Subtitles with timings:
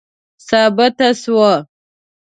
[0.47, 1.51] ثابته سوه.